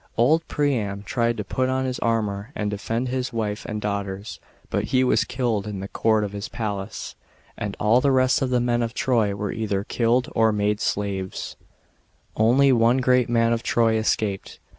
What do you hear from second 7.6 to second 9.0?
all the rest of the men of